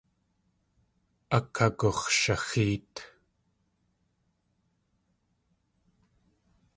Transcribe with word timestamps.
Akagux̲shaxéet. 1.37 2.93